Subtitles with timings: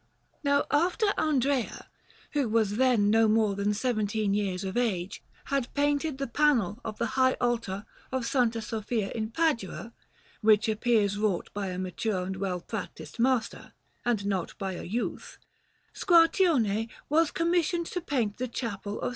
[0.43, 1.87] Now after Andrea,
[2.31, 6.97] who was then no more than seventeen years of age, had painted the panel of
[6.97, 8.65] the high altar of S.
[8.65, 9.93] Sofia in Padua,
[10.41, 15.37] which appears wrought by a mature and well practised master, and not by a youth,
[15.93, 19.09] Squarcione was commissioned to paint the Chapel of S.